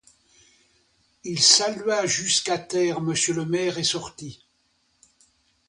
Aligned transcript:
Il 1.23 1.39
salua 1.39 2.07
jusqu'à 2.07 2.57
terre 2.57 3.01
monsieur 3.01 3.35
le 3.35 3.45
maire, 3.45 3.77
et 3.77 3.83
sortit. 3.83 4.43